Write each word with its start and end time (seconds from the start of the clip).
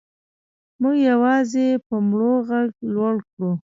موږ 0.81 0.95
یوازې 1.09 1.67
په 1.87 1.95
مړو 2.07 2.33
غږ 2.49 2.69
لوړ 2.93 3.15
کړو. 3.29 3.51